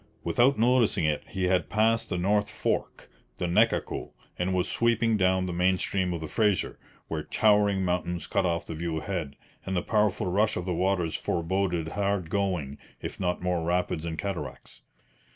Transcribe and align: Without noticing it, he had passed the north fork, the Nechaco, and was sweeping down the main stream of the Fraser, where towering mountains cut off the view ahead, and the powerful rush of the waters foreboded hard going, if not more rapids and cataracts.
Without 0.23 0.57
noticing 0.57 1.05
it, 1.05 1.21
he 1.27 1.43
had 1.43 1.69
passed 1.69 2.09
the 2.09 2.17
north 2.17 2.49
fork, 2.49 3.07
the 3.37 3.45
Nechaco, 3.45 4.13
and 4.35 4.51
was 4.51 4.67
sweeping 4.67 5.15
down 5.15 5.45
the 5.45 5.53
main 5.53 5.77
stream 5.77 6.11
of 6.11 6.21
the 6.21 6.27
Fraser, 6.27 6.79
where 7.07 7.21
towering 7.21 7.85
mountains 7.85 8.25
cut 8.25 8.43
off 8.43 8.65
the 8.65 8.73
view 8.73 8.97
ahead, 8.97 9.35
and 9.63 9.77
the 9.77 9.83
powerful 9.83 10.25
rush 10.25 10.57
of 10.57 10.65
the 10.65 10.73
waters 10.73 11.15
foreboded 11.15 11.89
hard 11.89 12.31
going, 12.31 12.79
if 12.99 13.19
not 13.19 13.43
more 13.43 13.63
rapids 13.63 14.03
and 14.03 14.17
cataracts. 14.17 14.81